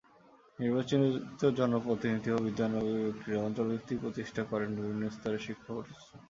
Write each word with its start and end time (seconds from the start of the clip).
নির্বাচিত 0.59 1.41
জনপ্রতিনিধি 1.59 2.29
ও 2.31 2.43
বিদ্যানুরাগী 2.45 2.95
ব্যক্তিরা 3.03 3.39
অঞ্চলভিত্তিক 3.39 3.97
প্রতিষ্ঠা 4.01 4.43
করেন 4.51 4.69
বিভিন্ন 4.77 5.03
স্তরের 5.09 5.45
শিক্ষাপ্রতিষ্ঠান। 5.47 6.17